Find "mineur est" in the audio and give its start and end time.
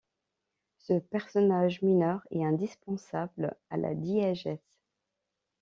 1.83-2.43